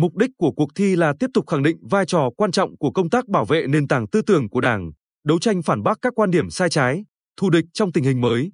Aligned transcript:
Mục 0.00 0.16
đích 0.16 0.30
của 0.38 0.52
cuộc 0.52 0.68
thi 0.74 0.96
là 0.96 1.12
tiếp 1.20 1.26
tục 1.34 1.44
khẳng 1.46 1.62
định 1.62 1.76
vai 1.90 2.06
trò 2.06 2.30
quan 2.36 2.52
trọng 2.52 2.76
của 2.76 2.90
công 2.90 3.10
tác 3.10 3.28
bảo 3.28 3.44
vệ 3.44 3.66
nền 3.66 3.88
tảng 3.88 4.06
tư 4.06 4.22
tưởng 4.22 4.48
của 4.48 4.60
Đảng, 4.60 4.90
đấu 5.24 5.38
tranh 5.38 5.62
phản 5.62 5.82
bác 5.82 5.98
các 6.02 6.12
quan 6.16 6.30
điểm 6.30 6.50
sai 6.50 6.70
trái, 6.70 7.04
thù 7.36 7.50
địch 7.50 7.64
trong 7.72 7.92
tình 7.92 8.04
hình 8.04 8.20
mới, 8.20 8.52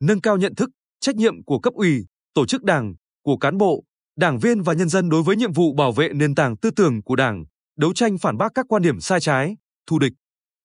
nâng 0.00 0.20
cao 0.20 0.36
nhận 0.36 0.54
thức, 0.54 0.70
trách 1.00 1.16
nhiệm 1.16 1.44
của 1.44 1.58
cấp 1.58 1.74
ủy, 1.74 2.06
tổ 2.34 2.46
chức 2.46 2.64
Đảng, 2.64 2.94
của 3.24 3.36
cán 3.36 3.58
bộ, 3.58 3.84
đảng 4.16 4.38
viên 4.38 4.62
và 4.62 4.72
nhân 4.72 4.88
dân 4.88 5.08
đối 5.08 5.22
với 5.22 5.36
nhiệm 5.36 5.52
vụ 5.52 5.74
bảo 5.74 5.92
vệ 5.92 6.08
nền 6.08 6.34
tảng 6.34 6.56
tư 6.56 6.70
tưởng 6.70 7.02
của 7.02 7.16
Đảng, 7.16 7.44
đấu 7.76 7.94
tranh 7.94 8.18
phản 8.18 8.36
bác 8.36 8.52
các 8.54 8.66
quan 8.68 8.82
điểm 8.82 9.00
sai 9.00 9.20
trái, 9.20 9.56
thù 9.86 9.98
địch. 9.98 10.12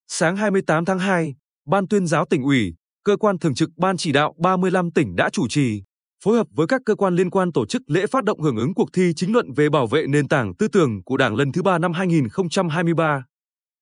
Sáng 0.07 0.37
28 0.37 0.85
tháng 0.85 0.99
2, 0.99 1.35
Ban 1.67 1.87
tuyên 1.87 2.07
giáo 2.07 2.25
tỉnh 2.29 2.43
ủy, 2.43 2.73
cơ 3.03 3.17
quan 3.17 3.39
thường 3.39 3.55
trực 3.55 3.69
Ban 3.77 3.97
chỉ 3.97 4.11
đạo 4.11 4.35
35 4.37 4.91
tỉnh 4.91 5.15
đã 5.15 5.29
chủ 5.29 5.47
trì, 5.47 5.83
phối 6.25 6.37
hợp 6.37 6.47
với 6.51 6.67
các 6.67 6.81
cơ 6.85 6.95
quan 6.95 7.15
liên 7.15 7.29
quan 7.29 7.51
tổ 7.51 7.65
chức 7.65 7.81
lễ 7.87 8.07
phát 8.07 8.23
động 8.23 8.41
hưởng 8.41 8.57
ứng 8.57 8.73
cuộc 8.73 8.89
thi 8.93 9.13
chính 9.15 9.33
luận 9.33 9.53
về 9.55 9.69
bảo 9.69 9.87
vệ 9.87 10.05
nền 10.07 10.27
tảng 10.27 10.55
tư 10.55 10.67
tưởng 10.67 11.03
của 11.03 11.17
Đảng 11.17 11.35
lần 11.35 11.51
thứ 11.51 11.61
ba 11.61 11.77
năm 11.77 11.93
2023. 11.93 13.25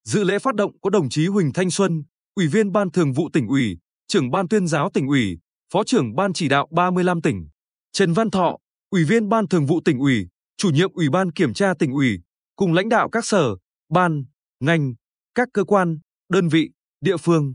Dự 0.03 0.23
lễ 0.23 0.39
phát 0.39 0.55
động 0.55 0.71
có 0.81 0.89
đồng 0.89 1.09
chí 1.09 1.27
Huỳnh 1.27 1.53
Thanh 1.53 1.71
Xuân, 1.71 2.03
Ủy 2.35 2.47
viên 2.47 2.71
Ban 2.71 2.91
Thường 2.91 3.13
vụ 3.13 3.29
tỉnh 3.33 3.47
ủy, 3.47 3.77
trưởng 4.07 4.31
Ban 4.31 4.47
tuyên 4.47 4.67
giáo 4.67 4.89
tỉnh 4.93 5.07
ủy, 5.07 5.37
Phó 5.73 5.83
trưởng 5.83 6.15
Ban 6.15 6.33
chỉ 6.33 6.47
đạo 6.49 6.67
35 6.71 7.21
tỉnh, 7.21 7.47
Trần 7.91 8.13
Văn 8.13 8.29
Thọ, 8.29 8.57
Ủy 8.89 9.03
viên 9.03 9.29
Ban 9.29 9.47
Thường 9.47 9.65
vụ 9.65 9.81
tỉnh 9.85 9.99
ủy, 9.99 10.27
Chủ 10.57 10.69
nhiệm 10.69 10.91
Ủy 10.93 11.09
ban 11.09 11.31
Kiểm 11.31 11.53
tra 11.53 11.73
tỉnh 11.79 11.91
ủy, 11.91 12.19
cùng 12.55 12.73
lãnh 12.73 12.89
đạo 12.89 13.09
các 13.09 13.25
sở, 13.25 13.55
ban, 13.89 14.23
ngành, 14.59 14.93
các 15.35 15.47
cơ 15.53 15.63
quan, 15.63 15.99
đơn 16.29 16.47
vị, 16.47 16.69
địa 17.01 17.17
phương. 17.17 17.53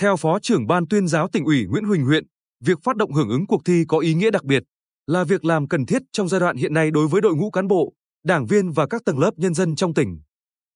Theo 0.00 0.16
Phó 0.16 0.38
trưởng 0.38 0.66
Ban 0.66 0.88
tuyên 0.88 1.08
giáo 1.08 1.28
tỉnh 1.28 1.44
ủy 1.44 1.66
Nguyễn 1.66 1.84
Huỳnh 1.84 2.04
Huyện, 2.04 2.26
việc 2.60 2.78
phát 2.84 2.96
động 2.96 3.12
hưởng 3.12 3.28
ứng 3.28 3.46
cuộc 3.46 3.64
thi 3.64 3.84
có 3.88 3.98
ý 3.98 4.14
nghĩa 4.14 4.30
đặc 4.30 4.44
biệt, 4.44 4.62
là 5.06 5.24
việc 5.24 5.44
làm 5.44 5.68
cần 5.68 5.86
thiết 5.86 6.02
trong 6.12 6.28
giai 6.28 6.40
đoạn 6.40 6.56
hiện 6.56 6.74
nay 6.74 6.90
đối 6.90 7.08
với 7.08 7.20
đội 7.20 7.34
ngũ 7.34 7.50
cán 7.50 7.68
bộ, 7.68 7.92
đảng 8.24 8.46
viên 8.46 8.72
và 8.72 8.86
các 8.86 9.02
tầng 9.04 9.18
lớp 9.18 9.30
nhân 9.36 9.54
dân 9.54 9.76
trong 9.76 9.94
tỉnh. 9.94 10.20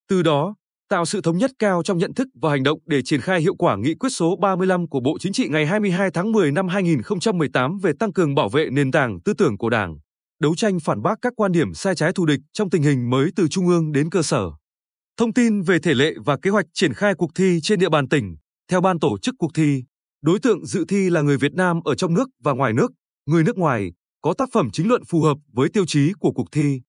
Từ 0.09 0.23
đó, 0.23 0.55
tạo 0.89 1.05
sự 1.05 1.21
thống 1.21 1.39
nhất 1.39 1.51
cao 1.59 1.83
trong 1.83 1.99
nhận 1.99 2.15
thức 2.15 2.29
và 2.43 2.51
hành 2.51 2.63
động 2.63 2.79
để 2.87 3.03
triển 3.03 3.21
khai 3.21 3.41
hiệu 3.41 3.55
quả 3.55 3.77
nghị 3.77 3.95
quyết 3.95 4.11
số 4.11 4.37
35 4.37 4.89
của 4.89 5.01
Bộ 5.01 5.19
Chính 5.21 5.33
trị 5.33 5.49
ngày 5.49 5.67
22 5.67 6.11
tháng 6.11 6.33
10 6.33 6.53
năm 6.53 6.69
2018 6.69 7.79
về 7.79 7.93
tăng 7.99 8.13
cường 8.13 8.35
bảo 8.35 8.49
vệ 8.49 8.71
nền 8.71 8.91
tảng 8.91 9.21
tư 9.25 9.33
tưởng 9.39 9.59
của 9.59 9.71
Đảng, 9.71 9.97
đấu 10.41 10.55
tranh 10.55 10.81
phản 10.81 11.03
bác 11.03 11.15
các 11.23 11.33
quan 11.37 11.53
điểm 11.53 11.75
sai 11.75 11.95
trái 11.95 12.13
thù 12.13 12.27
địch 12.27 12.41
trong 12.53 12.71
tình 12.71 12.83
hình 12.83 13.11
mới 13.11 13.31
từ 13.37 13.49
trung 13.49 13.69
ương 13.69 13.93
đến 13.93 14.11
cơ 14.11 14.23
sở. 14.23 14.51
Thông 15.17 15.33
tin 15.33 15.63
về 15.63 15.79
thể 15.79 15.95
lệ 15.95 16.15
và 16.25 16.37
kế 16.43 16.51
hoạch 16.51 16.67
triển 16.75 16.95
khai 16.95 17.15
cuộc 17.15 17.31
thi 17.35 17.59
trên 17.63 17.79
địa 17.79 17.89
bàn 17.89 18.09
tỉnh, 18.09 18.37
theo 18.71 18.81
ban 18.81 18.99
tổ 18.99 19.19
chức 19.19 19.35
cuộc 19.39 19.51
thi, 19.55 19.85
đối 20.23 20.39
tượng 20.39 20.67
dự 20.67 20.85
thi 20.89 21.11
là 21.11 21.23
người 21.23 21.37
Việt 21.37 21.55
Nam 21.55 21.81
ở 21.85 21.95
trong 21.95 22.15
nước 22.15 22.29
và 22.43 22.53
ngoài 22.53 22.73
nước, 22.73 22.93
người 23.27 23.45
nước 23.45 23.59
ngoài, 23.59 23.93
có 24.21 24.35
tác 24.35 24.49
phẩm 24.53 24.71
chính 24.73 24.89
luận 24.89 25.03
phù 25.05 25.23
hợp 25.23 25.39
với 25.53 25.69
tiêu 25.69 25.85
chí 25.87 26.13
của 26.19 26.33
cuộc 26.33 26.47
thi. 26.53 26.81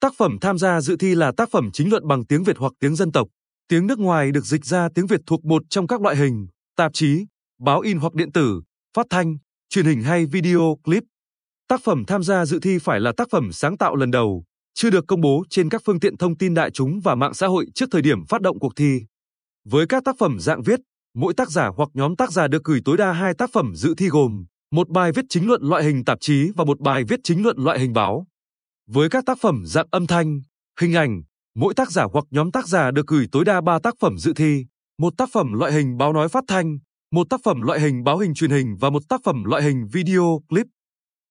Tác 0.00 0.14
phẩm 0.18 0.38
tham 0.40 0.58
gia 0.58 0.80
dự 0.80 0.96
thi 0.96 1.14
là 1.14 1.32
tác 1.36 1.50
phẩm 1.50 1.70
chính 1.72 1.90
luận 1.90 2.08
bằng 2.08 2.26
tiếng 2.26 2.44
Việt 2.44 2.58
hoặc 2.58 2.72
tiếng 2.80 2.96
dân 2.96 3.12
tộc. 3.12 3.28
Tiếng 3.68 3.86
nước 3.86 3.98
ngoài 3.98 4.32
được 4.32 4.44
dịch 4.44 4.64
ra 4.64 4.88
tiếng 4.94 5.06
Việt 5.06 5.20
thuộc 5.26 5.44
một 5.44 5.62
trong 5.70 5.86
các 5.86 6.00
loại 6.00 6.16
hình, 6.16 6.46
tạp 6.76 6.92
chí, 6.94 7.26
báo 7.58 7.80
in 7.80 7.98
hoặc 7.98 8.14
điện 8.14 8.32
tử, 8.32 8.60
phát 8.96 9.06
thanh, 9.10 9.36
truyền 9.68 9.86
hình 9.86 10.02
hay 10.02 10.26
video 10.26 10.76
clip. 10.84 11.02
Tác 11.68 11.80
phẩm 11.84 12.04
tham 12.06 12.22
gia 12.22 12.46
dự 12.46 12.58
thi 12.60 12.78
phải 12.78 13.00
là 13.00 13.12
tác 13.16 13.28
phẩm 13.30 13.52
sáng 13.52 13.78
tạo 13.78 13.96
lần 13.96 14.10
đầu, 14.10 14.44
chưa 14.74 14.90
được 14.90 15.04
công 15.08 15.20
bố 15.20 15.44
trên 15.50 15.68
các 15.68 15.82
phương 15.84 16.00
tiện 16.00 16.16
thông 16.16 16.36
tin 16.36 16.54
đại 16.54 16.70
chúng 16.70 17.00
và 17.00 17.14
mạng 17.14 17.34
xã 17.34 17.46
hội 17.46 17.66
trước 17.74 17.86
thời 17.92 18.02
điểm 18.02 18.26
phát 18.26 18.40
động 18.40 18.58
cuộc 18.58 18.72
thi. 18.76 19.00
Với 19.64 19.86
các 19.86 20.04
tác 20.04 20.16
phẩm 20.18 20.40
dạng 20.40 20.62
viết, 20.62 20.80
mỗi 21.14 21.34
tác 21.34 21.50
giả 21.50 21.70
hoặc 21.76 21.88
nhóm 21.94 22.16
tác 22.16 22.32
giả 22.32 22.48
được 22.48 22.64
gửi 22.64 22.80
tối 22.84 22.96
đa 22.96 23.12
hai 23.12 23.34
tác 23.34 23.50
phẩm 23.52 23.72
dự 23.74 23.94
thi 23.94 24.08
gồm 24.08 24.44
một 24.70 24.88
bài 24.88 25.12
viết 25.12 25.24
chính 25.28 25.46
luận 25.48 25.62
loại 25.62 25.84
hình 25.84 26.04
tạp 26.04 26.18
chí 26.20 26.50
và 26.56 26.64
một 26.64 26.80
bài 26.80 27.04
viết 27.04 27.20
chính 27.24 27.42
luận 27.42 27.56
loại 27.58 27.78
hình 27.78 27.92
báo. 27.92 28.26
Với 28.90 29.08
các 29.08 29.26
tác 29.26 29.38
phẩm 29.40 29.62
dạng 29.66 29.86
âm 29.90 30.06
thanh, 30.06 30.40
hình 30.80 30.94
ảnh, 30.94 31.22
mỗi 31.54 31.74
tác 31.74 31.90
giả 31.90 32.06
hoặc 32.12 32.24
nhóm 32.30 32.50
tác 32.50 32.68
giả 32.68 32.90
được 32.90 33.06
gửi 33.06 33.26
tối 33.32 33.44
đa 33.44 33.60
3 33.60 33.78
tác 33.78 33.94
phẩm 34.00 34.18
dự 34.18 34.32
thi, 34.36 34.66
một 34.98 35.12
tác 35.16 35.28
phẩm 35.32 35.52
loại 35.52 35.72
hình 35.72 35.96
báo 35.96 36.12
nói 36.12 36.28
phát 36.28 36.44
thanh, 36.48 36.78
một 37.12 37.26
tác 37.30 37.40
phẩm 37.44 37.62
loại 37.62 37.80
hình 37.80 38.04
báo 38.04 38.18
hình 38.18 38.34
truyền 38.34 38.50
hình 38.50 38.76
và 38.80 38.90
một 38.90 39.02
tác 39.08 39.20
phẩm 39.24 39.44
loại 39.44 39.62
hình 39.62 39.86
video 39.92 40.40
clip. 40.48 40.66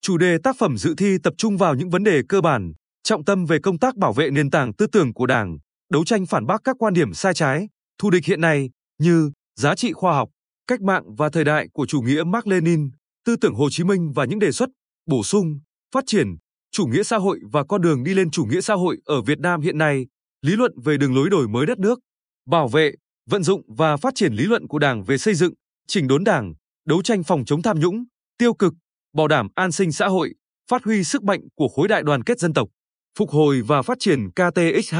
Chủ 0.01 0.17
đề 0.17 0.37
tác 0.43 0.55
phẩm 0.59 0.77
dự 0.77 0.95
thi 0.97 1.17
tập 1.23 1.33
trung 1.37 1.57
vào 1.57 1.75
những 1.75 1.89
vấn 1.89 2.03
đề 2.03 2.21
cơ 2.29 2.41
bản, 2.41 2.73
trọng 3.03 3.25
tâm 3.25 3.45
về 3.45 3.59
công 3.59 3.79
tác 3.79 3.95
bảo 3.95 4.13
vệ 4.13 4.29
nền 4.29 4.49
tảng 4.49 4.73
tư 4.73 4.87
tưởng 4.87 5.13
của 5.13 5.25
Đảng, 5.25 5.57
đấu 5.91 6.05
tranh 6.05 6.25
phản 6.25 6.45
bác 6.45 6.61
các 6.63 6.75
quan 6.79 6.93
điểm 6.93 7.13
sai 7.13 7.33
trái, 7.33 7.69
thù 8.01 8.09
địch 8.09 8.25
hiện 8.25 8.41
nay 8.41 8.69
như 9.01 9.31
giá 9.59 9.75
trị 9.75 9.93
khoa 9.93 10.13
học, 10.13 10.29
cách 10.67 10.81
mạng 10.81 11.15
và 11.15 11.29
thời 11.29 11.43
đại 11.43 11.67
của 11.73 11.85
chủ 11.85 12.01
nghĩa 12.01 12.23
Mark 12.23 12.47
Lenin, 12.47 12.89
tư 13.25 13.35
tưởng 13.35 13.53
Hồ 13.53 13.69
Chí 13.69 13.83
Minh 13.83 14.11
và 14.15 14.25
những 14.25 14.39
đề 14.39 14.51
xuất, 14.51 14.69
bổ 15.05 15.23
sung, 15.23 15.59
phát 15.93 16.03
triển, 16.07 16.27
chủ 16.71 16.85
nghĩa 16.85 17.03
xã 17.03 17.17
hội 17.17 17.39
và 17.51 17.63
con 17.63 17.81
đường 17.81 18.03
đi 18.03 18.13
lên 18.13 18.31
chủ 18.31 18.45
nghĩa 18.45 18.61
xã 18.61 18.73
hội 18.73 18.97
ở 19.05 19.21
Việt 19.21 19.39
Nam 19.39 19.61
hiện 19.61 19.77
nay, 19.77 20.05
lý 20.41 20.55
luận 20.55 20.71
về 20.83 20.97
đường 20.97 21.15
lối 21.15 21.29
đổi 21.29 21.47
mới 21.47 21.65
đất 21.65 21.79
nước, 21.79 21.99
bảo 22.47 22.67
vệ, 22.67 22.91
vận 23.29 23.43
dụng 23.43 23.61
và 23.77 23.97
phát 23.97 24.15
triển 24.15 24.33
lý 24.33 24.43
luận 24.43 24.67
của 24.67 24.79
Đảng 24.79 25.03
về 25.03 25.17
xây 25.17 25.33
dựng, 25.33 25.53
chỉnh 25.87 26.07
đốn 26.07 26.23
Đảng, 26.23 26.53
đấu 26.85 27.01
tranh 27.01 27.23
phòng 27.23 27.45
chống 27.45 27.61
tham 27.61 27.79
nhũng, 27.79 28.03
tiêu 28.37 28.53
cực, 28.53 28.73
bảo 29.15 29.27
đảm 29.27 29.47
an 29.55 29.71
sinh 29.71 29.91
xã 29.91 30.07
hội, 30.07 30.33
phát 30.69 30.83
huy 30.83 31.03
sức 31.03 31.23
mạnh 31.23 31.41
của 31.55 31.67
khối 31.67 31.87
đại 31.87 32.03
đoàn 32.03 32.23
kết 32.23 32.39
dân 32.39 32.53
tộc, 32.53 32.69
phục 33.17 33.29
hồi 33.29 33.61
và 33.67 33.81
phát 33.81 33.97
triển 33.99 34.29
KTXH, 34.31 34.95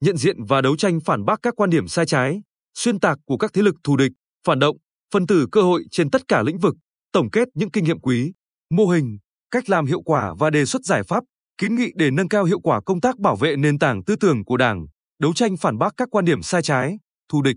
nhận 0.00 0.16
diện 0.16 0.44
và 0.44 0.60
đấu 0.60 0.76
tranh 0.76 1.00
phản 1.00 1.24
bác 1.24 1.42
các 1.42 1.54
quan 1.56 1.70
điểm 1.70 1.88
sai 1.88 2.06
trái, 2.06 2.40
xuyên 2.74 3.00
tạc 3.00 3.18
của 3.26 3.36
các 3.36 3.52
thế 3.52 3.62
lực 3.62 3.74
thù 3.84 3.96
địch, 3.96 4.12
phản 4.46 4.58
động, 4.58 4.76
phân 5.12 5.26
tử 5.26 5.46
cơ 5.52 5.62
hội 5.62 5.84
trên 5.90 6.10
tất 6.10 6.22
cả 6.28 6.42
lĩnh 6.42 6.58
vực, 6.58 6.74
tổng 7.12 7.30
kết 7.30 7.48
những 7.54 7.70
kinh 7.70 7.84
nghiệm 7.84 8.00
quý, 8.00 8.32
mô 8.70 8.86
hình, 8.86 9.18
cách 9.50 9.70
làm 9.70 9.86
hiệu 9.86 10.02
quả 10.02 10.34
và 10.38 10.50
đề 10.50 10.64
xuất 10.64 10.82
giải 10.84 11.02
pháp, 11.02 11.24
kiến 11.58 11.74
nghị 11.74 11.90
để 11.94 12.10
nâng 12.10 12.28
cao 12.28 12.44
hiệu 12.44 12.60
quả 12.60 12.80
công 12.86 13.00
tác 13.00 13.18
bảo 13.18 13.36
vệ 13.36 13.56
nền 13.56 13.78
tảng 13.78 14.04
tư 14.04 14.16
tưởng 14.16 14.44
của 14.44 14.56
Đảng, 14.56 14.86
đấu 15.18 15.32
tranh 15.34 15.56
phản 15.56 15.78
bác 15.78 15.92
các 15.96 16.08
quan 16.10 16.24
điểm 16.24 16.42
sai 16.42 16.62
trái, 16.62 16.98
thù 17.32 17.42
địch. 17.42 17.56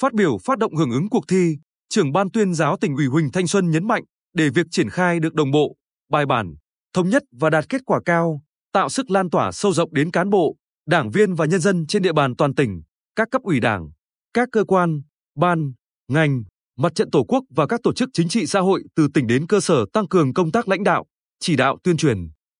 Phát 0.00 0.12
biểu 0.12 0.38
phát 0.44 0.58
động 0.58 0.76
hưởng 0.76 0.90
ứng 0.90 1.08
cuộc 1.08 1.24
thi, 1.28 1.56
trưởng 1.88 2.12
ban 2.12 2.30
tuyên 2.30 2.54
giáo 2.54 2.76
tỉnh 2.80 2.96
ủy 2.96 3.06
Huỳnh 3.06 3.32
Thanh 3.32 3.46
Xuân 3.46 3.70
nhấn 3.70 3.86
mạnh, 3.88 4.02
để 4.34 4.50
việc 4.50 4.66
triển 4.70 4.90
khai 4.90 5.20
được 5.20 5.34
đồng 5.34 5.50
bộ, 5.50 5.76
bài 6.10 6.26
bản, 6.26 6.54
thống 6.94 7.08
nhất 7.08 7.22
và 7.40 7.50
đạt 7.50 7.68
kết 7.68 7.80
quả 7.84 8.00
cao, 8.04 8.42
tạo 8.72 8.88
sức 8.88 9.10
lan 9.10 9.30
tỏa 9.30 9.52
sâu 9.52 9.72
rộng 9.72 9.94
đến 9.94 10.10
cán 10.10 10.30
bộ, 10.30 10.56
đảng 10.86 11.10
viên 11.10 11.34
và 11.34 11.46
nhân 11.46 11.60
dân 11.60 11.86
trên 11.86 12.02
địa 12.02 12.12
bàn 12.12 12.36
toàn 12.36 12.54
tỉnh, 12.54 12.82
các 13.16 13.28
cấp 13.30 13.42
ủy 13.42 13.60
đảng, 13.60 13.90
các 14.34 14.48
cơ 14.52 14.64
quan, 14.64 15.02
ban, 15.36 15.72
ngành, 16.08 16.42
mặt 16.76 16.94
trận 16.94 17.10
tổ 17.10 17.24
quốc 17.24 17.44
và 17.50 17.66
các 17.66 17.80
tổ 17.82 17.92
chức 17.92 18.08
chính 18.12 18.28
trị 18.28 18.46
xã 18.46 18.60
hội 18.60 18.82
từ 18.96 19.08
tỉnh 19.14 19.26
đến 19.26 19.46
cơ 19.46 19.60
sở 19.60 19.84
tăng 19.92 20.08
cường 20.08 20.34
công 20.34 20.52
tác 20.52 20.68
lãnh 20.68 20.84
đạo, 20.84 21.04
chỉ 21.40 21.56
đạo 21.56 21.78
tuyên 21.84 21.96
truyền, 21.96 22.18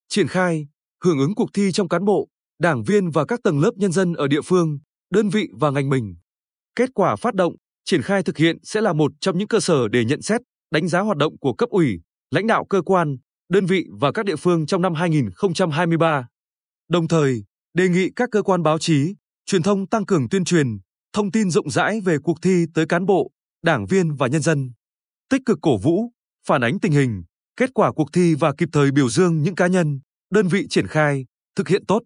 triển 0.08 0.28
khai, 0.28 0.66
hưởng 1.04 1.18
ứng 1.18 1.34
cuộc 1.34 1.50
thi 1.54 1.72
trong 1.72 1.88
cán 1.88 2.04
bộ, 2.04 2.28
đảng 2.58 2.82
viên 2.82 3.10
và 3.10 3.24
các 3.24 3.40
tầng 3.44 3.60
lớp 3.60 3.70
nhân 3.76 3.92
dân 3.92 4.14
ở 4.14 4.28
địa 4.28 4.42
phương, 4.44 4.78
đơn 5.10 5.28
vị 5.28 5.48
và 5.60 5.70
ngành 5.70 5.88
mình. 5.88 6.16
Kết 6.74 6.90
quả 6.94 7.16
phát 7.16 7.34
động, 7.34 7.54
triển 7.84 8.02
khai 8.02 8.22
thực 8.22 8.36
hiện 8.36 8.58
sẽ 8.62 8.80
là 8.80 8.92
một 8.92 9.12
trong 9.20 9.38
những 9.38 9.48
cơ 9.48 9.60
sở 9.60 9.88
để 9.88 10.04
nhận 10.04 10.22
xét, 10.22 10.40
đánh 10.70 10.88
giá 10.88 11.00
hoạt 11.00 11.16
động 11.16 11.38
của 11.38 11.54
cấp 11.54 11.68
ủy, 11.68 12.00
lãnh 12.30 12.46
đạo 12.46 12.64
cơ 12.70 12.82
quan, 12.82 13.16
đơn 13.48 13.66
vị 13.66 13.86
và 14.00 14.12
các 14.12 14.24
địa 14.24 14.36
phương 14.36 14.66
trong 14.66 14.82
năm 14.82 14.94
2023. 14.94 16.26
Đồng 16.88 17.08
thời, 17.08 17.44
đề 17.74 17.88
nghị 17.88 18.10
các 18.16 18.28
cơ 18.32 18.42
quan 18.42 18.62
báo 18.62 18.78
chí, 18.78 19.14
truyền 19.46 19.62
thông 19.62 19.86
tăng 19.86 20.06
cường 20.06 20.28
tuyên 20.28 20.44
truyền, 20.44 20.78
thông 21.12 21.30
tin 21.30 21.50
rộng 21.50 21.70
rãi 21.70 22.00
về 22.00 22.16
cuộc 22.22 22.42
thi 22.42 22.66
tới 22.74 22.86
cán 22.86 23.06
bộ, 23.06 23.30
đảng 23.62 23.86
viên 23.86 24.14
và 24.14 24.26
nhân 24.26 24.42
dân. 24.42 24.72
Tích 25.30 25.42
cực 25.46 25.58
cổ 25.62 25.78
vũ, 25.78 26.12
phản 26.46 26.64
ánh 26.64 26.80
tình 26.80 26.92
hình, 26.92 27.22
kết 27.56 27.70
quả 27.74 27.92
cuộc 27.92 28.12
thi 28.12 28.34
và 28.34 28.54
kịp 28.58 28.69
thời 28.72 28.91
biểu 28.91 29.08
dương 29.08 29.42
những 29.42 29.54
cá 29.54 29.66
nhân, 29.66 30.00
đơn 30.30 30.48
vị 30.48 30.66
triển 30.70 30.86
khai, 30.86 31.24
thực 31.56 31.69
hiện 31.69 31.86
tốt, 31.86 32.02